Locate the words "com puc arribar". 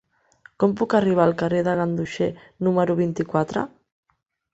0.61-1.25